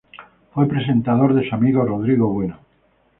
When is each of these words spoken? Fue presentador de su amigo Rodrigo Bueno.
Fue 0.55 0.67
presentador 0.67 1.35
de 1.35 1.47
su 1.47 1.53
amigo 1.53 1.85
Rodrigo 1.85 2.27
Bueno. 2.27 2.57